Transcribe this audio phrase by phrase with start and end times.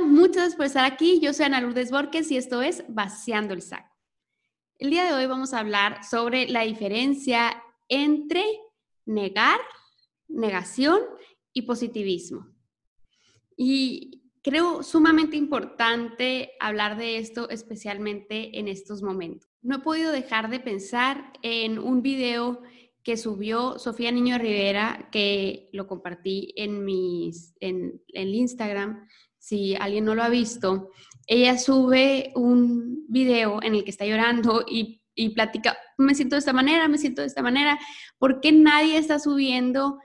[0.00, 1.20] Muchas gracias por estar aquí.
[1.20, 3.94] Yo soy Ana Lourdes Borges y esto es Vaciando el Saco.
[4.78, 8.42] El día de hoy vamos a hablar sobre la diferencia entre
[9.04, 9.60] negar,
[10.28, 11.00] negación
[11.52, 12.48] y positivismo.
[13.56, 19.50] Y creo sumamente importante hablar de esto, especialmente en estos momentos.
[19.60, 22.62] No he podido dejar de pensar en un video
[23.02, 29.06] que subió Sofía Niño Rivera, que lo compartí en, mis, en, en Instagram,
[29.42, 30.90] si alguien no lo ha visto,
[31.26, 36.40] ella sube un video en el que está llorando y, y platica, me siento de
[36.40, 37.76] esta manera, me siento de esta manera,
[38.18, 39.98] ¿por qué nadie está subiendo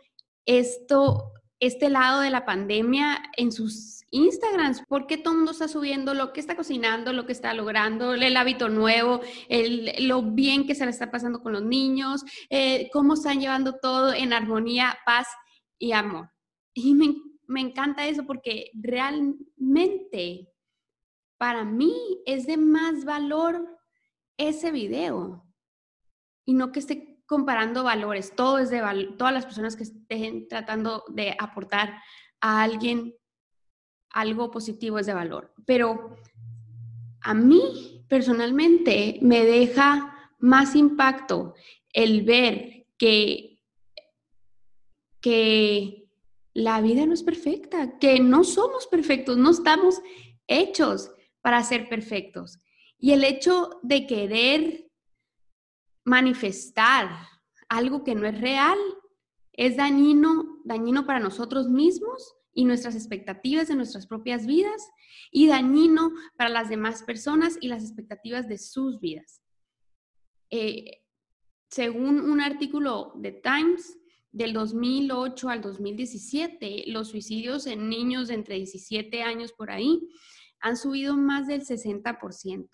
[0.48, 4.82] esto, este lado de la pandemia en sus Instagrams?
[4.88, 8.38] ¿Por qué todo mundo está subiendo lo que está cocinando, lo que está logrando, el
[8.38, 9.22] hábito nuevo,
[10.00, 14.16] lo bien que se le está pasando con los niños, eh, cómo están llevando todo
[14.16, 15.28] en armonía, paz
[15.78, 16.32] y amor?
[16.74, 17.06] Y me
[17.48, 20.50] me encanta eso porque realmente
[21.38, 21.94] para mí
[22.26, 23.78] es de más valor
[24.38, 25.46] ese video
[26.46, 28.36] y no que esté comparando valores.
[28.36, 28.82] Todo es de
[29.18, 32.02] todas las personas que estén tratando de aportar
[32.42, 33.14] a alguien
[34.12, 35.54] algo positivo es de valor.
[35.66, 36.16] Pero
[37.22, 41.54] a mí personalmente me deja más impacto
[41.92, 43.62] el ver que,
[45.20, 46.07] que
[46.58, 50.02] la vida no es perfecta, que no somos perfectos, no estamos
[50.48, 51.12] hechos
[51.44, 52.58] para ser perfectos.
[52.98, 54.90] Y el hecho de querer
[56.04, 57.12] manifestar
[57.70, 58.80] algo que no es real
[59.54, 64.90] es dañino, dañino para nosotros mismos y nuestras expectativas de nuestras propias vidas
[65.30, 69.44] y dañino para las demás personas y las expectativas de sus vidas.
[70.50, 71.04] Eh,
[71.70, 73.96] según un artículo de Times,
[74.38, 80.08] del 2008 al 2017, los suicidios en niños de entre 17 años por ahí
[80.60, 82.70] han subido más del 60%.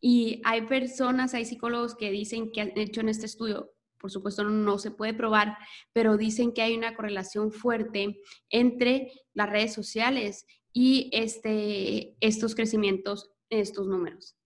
[0.00, 4.44] Y hay personas, hay psicólogos que dicen que han hecho en este estudio, por supuesto
[4.44, 5.58] no se puede probar,
[5.92, 13.32] pero dicen que hay una correlación fuerte entre las redes sociales y este, estos crecimientos,
[13.50, 14.36] estos números.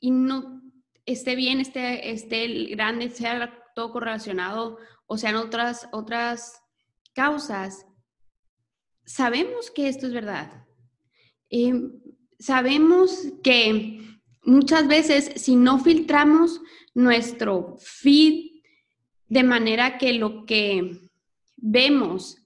[0.00, 0.60] Y no
[1.06, 4.76] esté bien, esté, esté grande, sea todo correlacionado
[5.08, 6.62] o sean otras, otras
[7.14, 7.84] causas,
[9.04, 10.64] sabemos que esto es verdad.
[11.50, 11.92] Em,
[12.38, 14.00] sabemos que
[14.44, 16.60] muchas veces si no filtramos
[16.94, 18.62] nuestro feed
[19.26, 21.10] de manera que lo que
[21.56, 22.38] vemos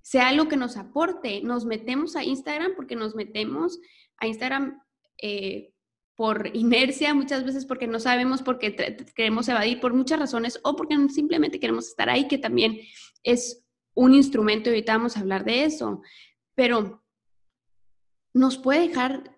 [0.00, 3.78] sea lo que nos aporte, nos metemos a Instagram porque nos metemos
[4.18, 4.80] a Instagram
[5.20, 5.72] eh,
[6.16, 8.74] por inercia, muchas veces porque no sabemos, porque
[9.14, 12.80] queremos evadir, por muchas razones, o porque simplemente queremos estar ahí, que también
[13.22, 16.00] es un instrumento, a hablar de eso,
[16.54, 17.04] pero
[18.32, 19.36] nos puede dejar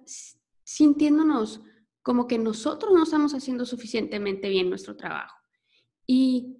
[0.65, 1.62] sintiéndonos
[2.03, 5.37] como que nosotros no estamos haciendo suficientemente bien nuestro trabajo.
[6.06, 6.59] Y,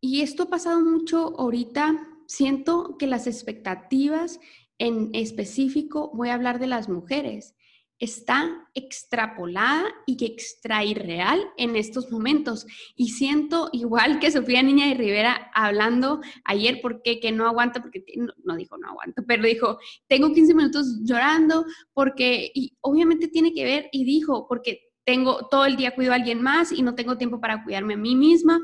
[0.00, 4.38] y esto ha pasado mucho ahorita, siento que las expectativas
[4.78, 7.54] en específico, voy a hablar de las mujeres,
[8.00, 12.66] está extrapolada y que extra irreal en estos momentos.
[12.96, 18.02] Y siento igual que Sofía Niña de Rivera hablando ayer, porque que no aguanta, porque
[18.16, 19.78] no, dijo no aguanto, pero dijo,
[20.08, 25.66] tengo 15 minutos llorando porque, y obviamente tiene que ver, y dijo, porque tengo todo
[25.66, 28.60] el día cuido a alguien más y no tengo tiempo para cuidarme a mí misma.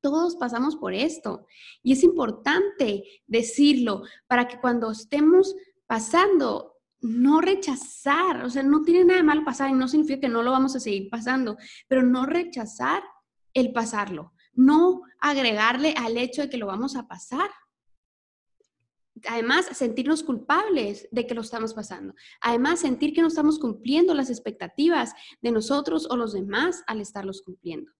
[0.00, 1.46] Todos pasamos por esto
[1.82, 6.75] y es importante decirlo para que cuando estemos pasando
[7.06, 10.42] no rechazar, o sea, no tiene nada de malo pasar y no significa que no
[10.42, 11.56] lo vamos a seguir pasando,
[11.88, 13.02] pero no rechazar
[13.54, 17.48] el pasarlo, no agregarle al hecho de que lo vamos a pasar.
[19.28, 22.14] Además, sentirnos culpables de que lo estamos pasando.
[22.42, 27.40] Además, sentir que no estamos cumpliendo las expectativas de nosotros o los demás al estarlos
[27.40, 27.90] cumpliendo,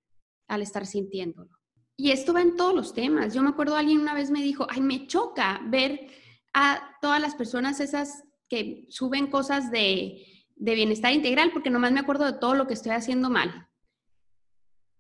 [0.47, 1.57] al estar sintiéndolo.
[1.97, 3.33] Y esto va en todos los temas.
[3.33, 6.07] Yo me acuerdo alguien una vez me dijo, ay, me choca ver
[6.53, 10.23] a todas las personas esas que suben cosas de,
[10.57, 13.69] bienestar integral porque nomás me acuerdo de todo lo que estoy haciendo mal.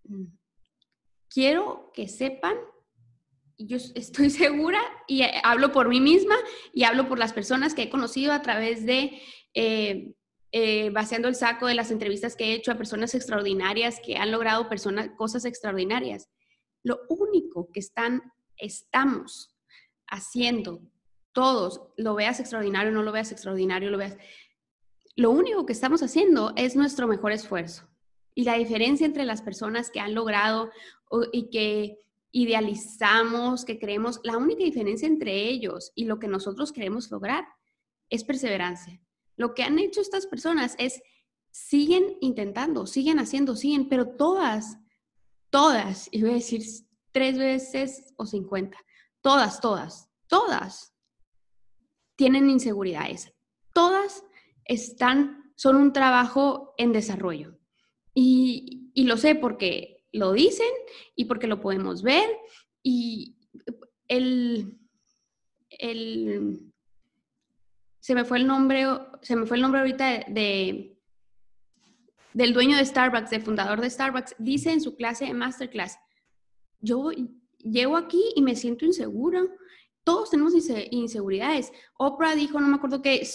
[0.04, 0.26] Mm.
[1.28, 2.56] Quiero que sepan,
[3.58, 6.36] yo estoy segura, y eh, hablo por mí misma
[6.72, 9.22] y hablo por las personas que he conocido a través de,
[9.54, 10.14] eh,
[10.52, 14.30] eh, vaciando el saco de las entrevistas que he hecho a personas extraordinarias que han
[14.30, 16.28] logrado personas, cosas extraordinarias.
[16.82, 18.22] Lo único que están,
[18.56, 19.56] estamos
[20.06, 20.82] haciendo
[21.36, 24.16] todos, lo veas extraordinario, no lo veas extraordinario, lo veas.
[25.16, 27.86] Lo único que estamos haciendo es nuestro mejor esfuerzo.
[28.34, 30.70] Y la diferencia entre las personas que han logrado
[31.34, 32.00] y que
[32.32, 37.44] idealizamos, que creemos, la única diferencia entre ellos y lo que nosotros queremos lograr
[38.08, 38.98] es perseverancia.
[39.36, 41.02] Lo que han hecho estas personas es
[41.50, 44.78] siguen intentando, siguen haciendo, siguen, pero todas,
[45.50, 46.62] todas, y voy a decir
[47.12, 48.78] tres veces o cincuenta,
[49.20, 50.95] todas, todas, todas
[52.16, 53.32] tienen inseguridades.
[53.72, 54.24] Todas
[54.64, 57.58] están, son un trabajo en desarrollo.
[58.14, 60.72] Y, lo sé porque lo dicen
[61.14, 62.28] y porque lo podemos ver.
[62.82, 63.36] Y
[64.08, 64.78] el,
[65.70, 66.72] el,
[68.00, 68.86] se me fue el nombre,
[69.20, 70.96] se me fue el nombre ahorita de
[72.36, 75.98] del dueño de Starbucks, del fundador de Starbucks, dice en su clase de masterclass,
[76.80, 77.10] yo
[77.58, 79.42] llego aquí y me siento insegura.
[80.06, 80.54] Todos tenemos
[80.92, 81.72] inseguridades.
[81.98, 83.28] Oprah dijo, no me acuerdo qué,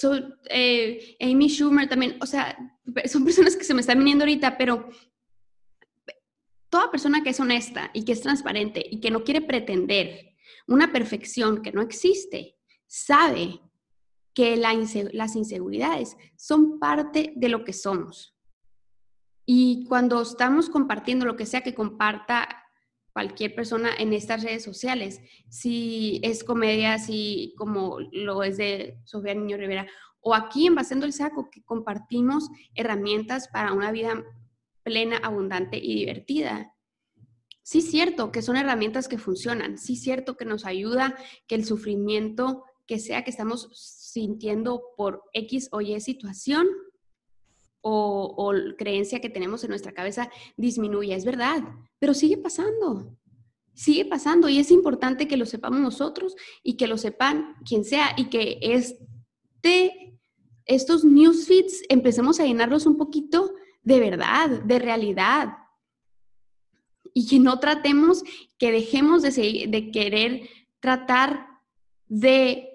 [0.50, 2.57] eh, Amy Schumer también, o sea,
[3.07, 4.88] son personas que se me están viniendo ahorita, pero
[6.69, 10.33] toda persona que es honesta y que es transparente y que no quiere pretender
[10.65, 12.56] una perfección que no existe,
[12.88, 13.59] sabe
[14.33, 18.33] que las inseguridades son parte de lo que somos.
[19.45, 22.60] Y cuando estamos compartiendo lo que sea que comparta
[23.13, 29.33] cualquier persona en estas redes sociales, si es comedia, si como lo es de Sofía
[29.33, 29.87] Niño Rivera,
[30.21, 34.23] o aquí en Basendo el Saco, que compartimos herramientas para una vida
[34.83, 36.73] plena, abundante y divertida.
[37.63, 41.15] Sí cierto que son herramientas que funcionan, sí cierto que nos ayuda
[41.47, 46.67] que el sufrimiento que sea que estamos sintiendo por X o Y situación
[47.81, 51.63] o, creencia que tenemos en nuestra cabeza disminuye, es verdad,
[51.99, 53.17] pero sigue pasando,
[53.73, 58.13] sigue pasando y es importante que lo sepamos nosotros y que lo sepan quien sea
[58.17, 60.17] y que este,
[60.65, 65.57] estos newsfeeds empecemos a llenarlos un poquito de verdad, de realidad.
[67.13, 68.23] Y que no tratemos,
[68.57, 70.47] que dejemos de, de querer
[70.79, 71.47] tratar
[72.07, 72.69] de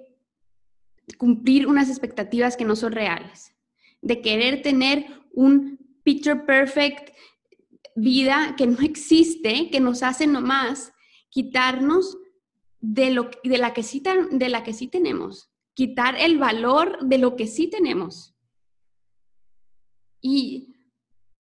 [1.17, 3.56] cumplir unas expectativas que no son reales
[4.07, 7.13] de querer tener un picture perfect
[7.97, 10.93] vida que no existe, que nos hace nomás
[11.29, 12.17] quitarnos
[12.81, 14.01] de, lo, de, la que sí,
[14.31, 18.37] de la que sí tenemos, quitar el valor de lo que sí tenemos.
[20.21, 20.77] Y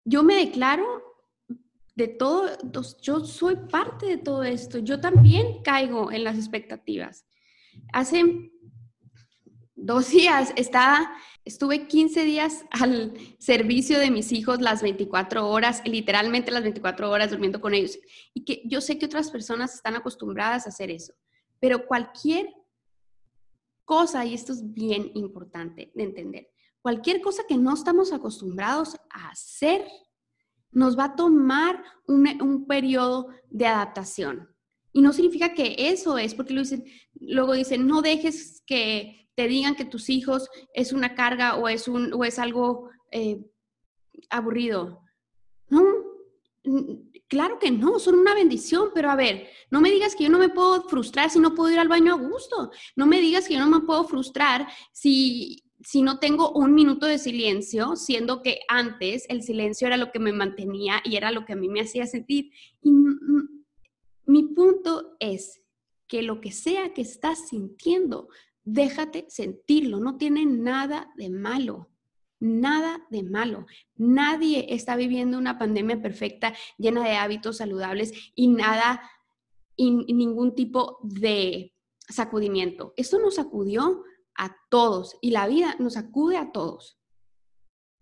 [0.03, 1.03] yo me declaro
[1.93, 2.49] de todo,
[2.99, 7.27] yo soy parte de todo esto, yo también caigo en las expectativas.
[7.93, 8.51] Hace
[9.85, 11.11] dos días estaba
[11.45, 17.29] Estuve 15 días al servicio de mis hijos las 24 horas, literalmente las 24 horas
[17.29, 17.99] durmiendo con ellos.
[18.33, 21.13] Y que yo sé que otras personas están acostumbradas a hacer eso,
[21.59, 22.49] pero cualquier
[23.83, 26.49] cosa, y esto es bien importante de entender,
[26.81, 29.85] cualquier cosa que no estamos acostumbrados a hacer,
[30.71, 34.49] nos va a tomar un, un periodo de adaptación.
[34.93, 36.55] Y no significa que eso es, porque
[37.19, 41.87] luego dicen, no dejes que te digan que tus hijos es una carga o es,
[41.87, 43.45] un, o es algo eh,
[44.29, 45.01] aburrido.
[45.69, 45.83] No,
[47.27, 50.39] claro que no, son una bendición, pero a ver, no me digas que yo no
[50.39, 52.71] me puedo frustrar si no puedo ir al baño a gusto.
[52.95, 57.05] No me digas que yo no me puedo frustrar si, si no tengo un minuto
[57.05, 61.45] de silencio, siendo que antes el silencio era lo que me mantenía y era lo
[61.45, 62.51] que a mí me hacía sentir.
[64.25, 65.61] Mi punto es
[66.07, 68.29] que lo que sea que estás sintiendo
[68.65, 71.89] déjate sentirlo, no tiene nada de malo,
[72.39, 73.65] nada de malo.
[73.95, 79.01] Nadie está viviendo una pandemia perfecta, llena de hábitos saludables y nada,
[79.77, 82.93] y ningún tipo de sacudimiento.
[82.97, 84.03] Esto nos sacudió
[84.35, 86.99] a todos y la vida nos sacude a todos.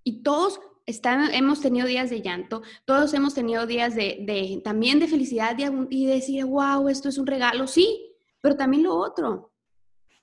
[0.03, 5.57] Y todos hemos tenido días de llanto, todos hemos tenido días de, también de felicidad
[5.89, 9.52] y decir, wow, esto es un regalo, sí, pero también lo otro,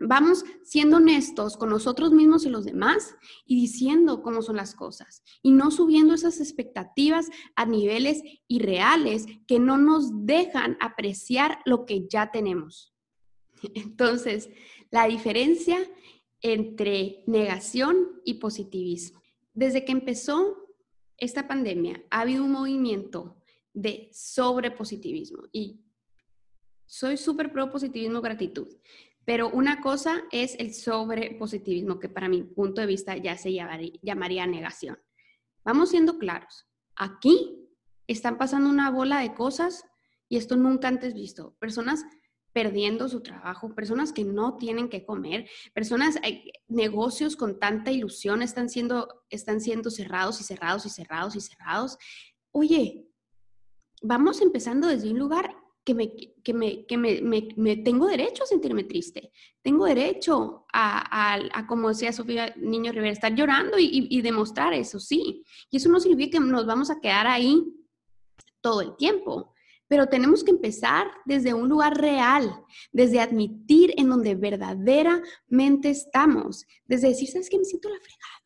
[0.02, 3.14] Vamos siendo honestos con nosotros mismos y los demás
[3.44, 9.58] y diciendo cómo son las cosas y no subiendo esas expectativas a niveles irreales que
[9.58, 12.94] no nos dejan apreciar lo que ya tenemos.
[13.74, 14.48] Entonces,
[14.90, 15.78] la diferencia
[16.40, 19.20] entre negación y positivismo.
[19.52, 20.56] Desde que empezó
[21.18, 23.36] esta pandemia, ha habido un movimiento
[23.74, 25.80] de sobrepositivismo y
[26.86, 28.66] soy súper pro positivismo gratitud.
[29.24, 34.46] Pero una cosa es el sobrepositivismo, que para mi punto de vista ya se llamaría,
[34.46, 34.98] negación.
[35.64, 36.66] Vamos siendo claros.
[36.96, 37.68] Aquí
[38.06, 39.84] están pasando una bola de cosas
[40.28, 41.54] y esto nunca antes visto.
[41.58, 42.04] Personas
[42.52, 46.18] perdiendo su trabajo, personas que no tienen que comer, personas,
[46.66, 51.98] negocios con tanta ilusión están siendo, están siendo cerrados y cerrados y cerrados y cerrados.
[52.50, 53.06] Oye,
[54.02, 57.20] vamos empezando desde un lugar que me, que me, que me,
[57.56, 59.32] me, tengo derecho a sentirme triste,
[59.62, 65.00] tengo derecho a, a, como decía Sofía Niño Rivera, estar llorando y, y, demostrar eso,
[65.00, 65.44] sí.
[65.70, 67.62] Y eso no significa que nos vamos a quedar ahí
[68.60, 69.54] todo el tiempo,
[69.88, 77.08] pero tenemos que empezar desde un lugar real, desde admitir en donde verdaderamente estamos, desde
[77.08, 77.58] decir, ¿sabes qué?
[77.58, 78.39] Me siento la fregada.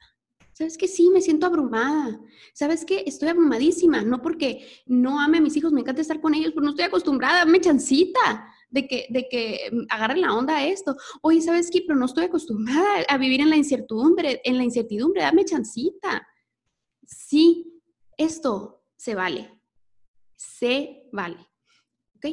[0.54, 0.88] ¿Sabes qué?
[0.88, 2.18] Sí, me siento abrumada.
[2.54, 3.04] ¿Sabes qué?
[3.06, 4.02] Estoy abrumadísima.
[4.02, 6.86] No porque no ame a mis hijos, me encanta estar con ellos, pero no estoy
[6.86, 10.96] acostumbrada, dame chancita de que, de que agarren la onda a esto.
[11.20, 11.82] Oye, ¿sabes qué?
[11.86, 16.26] Pero no estoy acostumbrada a vivir en la incertidumbre, en la incertidumbre, dame chancita.
[17.04, 17.82] Sí,
[18.16, 19.54] esto se vale
[20.36, 21.46] se vale.
[22.16, 22.26] ¿Ok?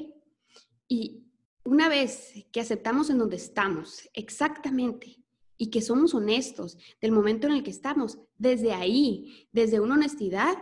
[0.88, 1.28] Y
[1.64, 5.21] una vez que aceptamos en donde estamos, exactamente,
[5.62, 10.58] y que somos honestos del momento en el que estamos, desde ahí, desde una honestidad,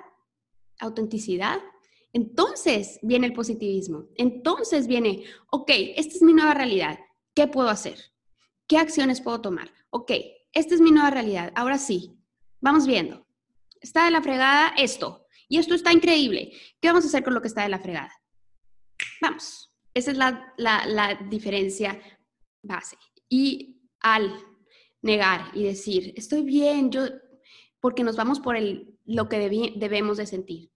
[0.77, 1.61] autenticidad,
[2.11, 4.09] entonces viene el positivismo.
[4.15, 6.99] Entonces viene, ok, esta es mi nueva realidad.
[7.33, 7.97] ¿Qué puedo hacer?
[8.67, 9.71] ¿Qué acciones puedo tomar?
[9.89, 10.11] Ok,
[10.51, 11.53] esta es mi nueva realidad.
[11.55, 12.19] Ahora sí,
[12.59, 13.25] vamos viendo.
[13.79, 15.25] Está de la fregada esto.
[15.47, 16.51] Y esto está increíble.
[16.81, 18.11] ¿Qué vamos a hacer con lo que está de la fregada?
[19.21, 19.71] Vamos.
[19.93, 22.01] Esa es la, diferencia
[22.61, 22.97] base.
[23.29, 24.48] Y al
[25.01, 27.03] negar y decir, estoy bien, yo,
[27.79, 29.39] porque nos vamos por el, lo que
[29.75, 30.71] debemos de sentir.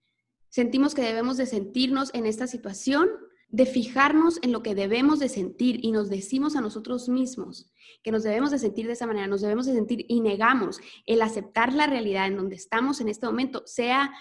[0.48, 3.08] Sentimos que debemos de sentirnos en esta situación,
[3.48, 7.70] de fijarnos en lo que debemos de sentir y nos decimos a nosotros mismos
[8.02, 11.22] que nos debemos de sentir de esa manera, nos debemos de sentir y negamos el
[11.22, 14.12] aceptar la realidad en donde estamos en este momento, sea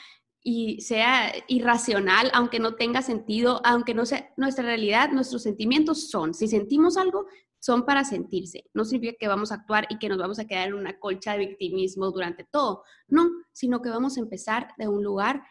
[0.46, 6.34] y sea irracional, aunque no tenga sentido, aunque no sea nuestra realidad, nuestros sentimientos son.
[6.34, 7.28] Si sentimos algo,
[7.64, 8.70] son para sentirse.
[8.74, 11.32] No significa que vamos a actuar y que nos vamos a quedar en una colcha
[11.32, 12.84] de victimismo durante todo.
[13.08, 15.42] No, sino que vamos a empezar de un lugar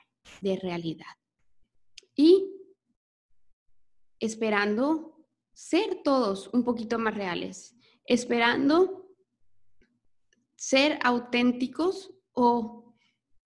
[0.42, 1.06] de realidad.
[2.14, 2.52] Y
[4.20, 9.08] esperando ser todos un poquito más reales, esperando
[10.54, 12.94] ser auténticos o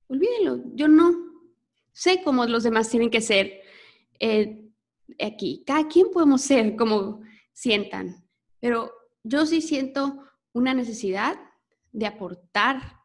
[0.09, 1.13] olvídenlo, yo no,
[1.93, 3.61] sé cómo los demás tienen que ser
[4.19, 4.69] eh,
[5.21, 5.63] aquí.
[5.65, 7.21] Cada quien podemos ser como
[7.53, 8.26] sientan,
[8.67, 8.93] pero
[9.23, 11.39] yo sí siento una necesidad
[11.93, 13.01] de aportar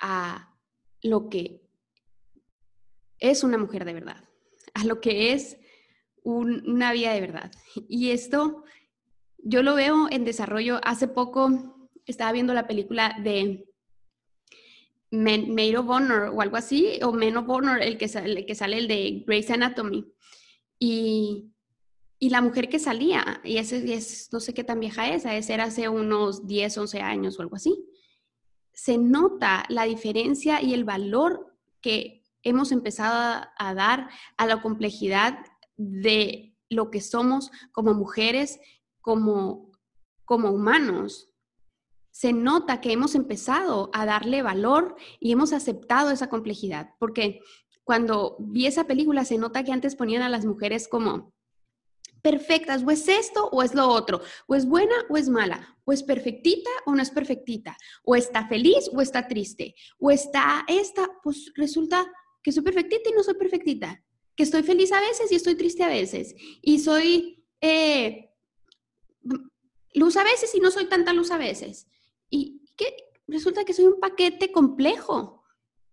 [0.00, 0.54] a
[1.02, 1.68] lo que
[3.18, 4.28] es una mujer de verdad,
[4.72, 5.56] a lo que es
[6.22, 7.50] una vida de verdad.
[7.88, 8.62] Y esto
[9.38, 10.80] yo lo veo en desarrollo.
[10.84, 13.66] Hace poco estaba viendo la película de
[15.10, 18.54] Maid of Honor o algo así, o Men of Honor, el que, sale, el que
[18.54, 20.06] sale el de Grey's Anatomy.
[20.78, 21.50] Y,
[22.22, 25.54] y la mujer que salía, y ese es, no sé qué tan vieja es, ese
[25.54, 27.82] era hace unos 10, 11 años o algo así,
[28.74, 35.38] se nota la diferencia y el valor que hemos empezado a dar a la complejidad
[35.78, 38.60] de lo que somos como mujeres,
[39.00, 39.72] como,
[40.26, 41.30] como humanos.
[42.10, 47.40] Se nota que hemos empezado a darle valor y hemos aceptado esa complejidad, porque
[47.82, 51.32] cuando vi esa película se nota que antes ponían a las mujeres como
[52.22, 55.92] perfectas, o es esto o es lo otro, o es buena o es mala, o
[55.92, 61.08] es perfectita o no es perfectita, o está feliz o está triste, o está esta,
[61.22, 62.10] pues resulta
[62.42, 64.02] que soy perfectita y no soy perfectita,
[64.34, 68.30] que estoy feliz a veces y estoy triste a veces, y soy eh,
[69.94, 71.86] luz a veces y no soy tanta luz a veces.
[72.28, 72.94] Y que
[73.26, 75.42] resulta que soy un paquete complejo.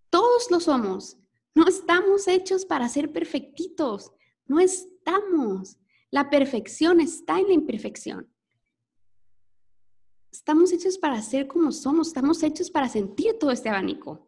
[0.09, 1.17] Todos lo somos.
[1.53, 4.11] No estamos hechos para ser perfectitos.
[4.45, 5.77] No estamos.
[6.11, 8.31] La perfección está en la imperfección.
[10.31, 12.07] Estamos hechos para ser como somos.
[12.07, 14.27] Estamos hechos para sentir todo este abanico.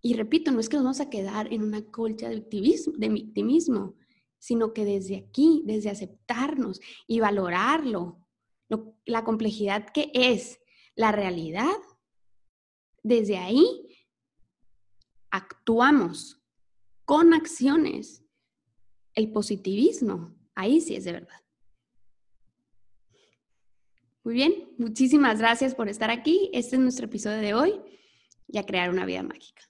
[0.00, 3.08] Y repito, no es que nos vamos a quedar en una colcha de victimismo, de
[3.08, 3.96] victimismo
[4.38, 8.24] sino que desde aquí, desde aceptarnos y valorarlo,
[9.04, 10.60] la complejidad que es
[10.94, 11.76] la realidad,
[13.02, 14.06] desde ahí
[15.30, 16.40] actuamos
[17.04, 18.24] con acciones.
[19.14, 21.40] El positivismo, ahí sí es de verdad.
[24.24, 26.50] Muy bien, muchísimas gracias por estar aquí.
[26.52, 27.80] Este es nuestro episodio de hoy
[28.48, 29.62] y a crear una vida mágica.